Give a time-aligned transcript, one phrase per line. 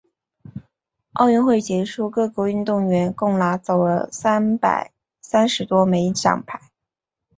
[1.13, 6.59] 奥运会结束，各国运动员共拿走了三百三十多枚奖牌。